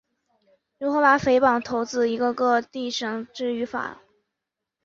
[0.79, 4.01] 如何把匪帮头子一个个地绳之于法？